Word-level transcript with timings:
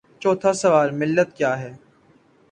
چوتھا 0.21 0.51
سوال: 0.61 0.89
ملت 0.99 1.29
کیاہے؟ 1.37 1.71